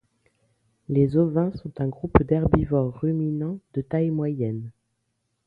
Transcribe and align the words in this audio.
Les 0.89 1.15
ovins 1.15 1.51
sont 1.51 1.79
un 1.79 1.87
groupe 1.87 2.23
d'herbivores 2.23 2.99
ruminants 3.01 3.59
de 3.75 3.81
taille 3.83 4.09
moyenne. 4.09 4.71